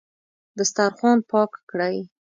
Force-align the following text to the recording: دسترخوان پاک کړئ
دسترخوان 0.57 1.17
پاک 1.29 1.51
کړئ 1.69 1.97